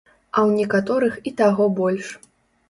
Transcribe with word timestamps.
А 0.35 0.39
ў 0.47 0.55
некаторых 0.59 1.19
і 1.29 1.35
таго 1.43 1.69
больш. 1.81 2.11